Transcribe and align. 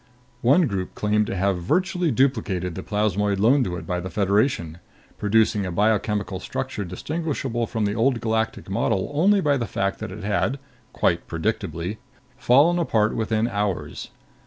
One 0.41 0.63
group 0.65 0.95
claimed 0.95 1.27
to 1.27 1.35
have 1.35 1.61
virtually 1.61 2.09
duplicated 2.09 2.73
the 2.73 2.81
plasmoid 2.81 3.39
loaned 3.39 3.65
to 3.65 3.75
it 3.75 3.85
by 3.85 3.99
the 3.99 4.09
Federation, 4.09 4.79
producing 5.19 5.63
a 5.63 5.71
biochemical 5.71 6.39
structure 6.39 6.83
distinguishable 6.83 7.67
from 7.67 7.85
the 7.85 7.93
Old 7.93 8.19
Galactic 8.19 8.67
model 8.67 9.11
only 9.13 9.41
by 9.41 9.57
the 9.57 9.67
fact 9.67 9.99
that 9.99 10.11
it 10.11 10.23
had 10.23 10.57
quite 10.91 11.27
predictably 11.27 11.97
fallen 12.35 12.79
apart 12.79 13.15
within 13.15 13.47
hours. 13.47 14.09